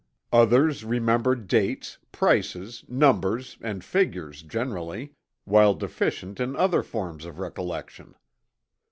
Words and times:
Others 0.33 0.83
remember 0.83 1.35
dates, 1.35 1.99
prices, 2.11 2.83
numbers, 2.87 3.59
and 3.61 3.83
figures 3.83 4.41
generally, 4.41 5.13
while 5.43 5.75
deficient 5.75 6.39
in 6.39 6.55
other 6.55 6.81
forms 6.81 7.23
of 7.23 7.37
recollection. 7.37 8.15